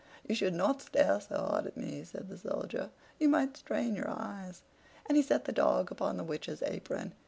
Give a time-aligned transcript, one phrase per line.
[0.27, 4.09] "You should not stare so hard at me," said the Soldier; "you might strain your
[4.09, 4.63] eyes."
[5.05, 7.13] And he set the dog upon the Witch's apron.